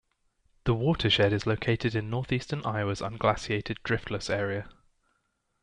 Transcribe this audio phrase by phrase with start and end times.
[0.63, 4.67] The watershed is located in northeastern Iowa's unglaciated Driftless Area.